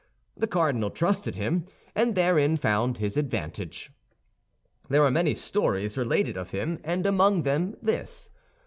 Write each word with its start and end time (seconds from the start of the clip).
The 0.35 0.47
cardinal 0.47 0.89
trusted 0.89 1.35
him, 1.35 1.65
and 1.93 2.15
therein 2.15 2.57
found 2.57 2.97
his 2.97 3.17
advantage. 3.17 3.91
There 4.89 5.05
are 5.05 5.11
many 5.11 5.35
stories 5.35 5.95
related 5.95 6.35
of 6.37 6.49
him, 6.49 6.79
and 6.83 7.05
among 7.05 7.43
them 7.43 7.75
this. 7.83 8.29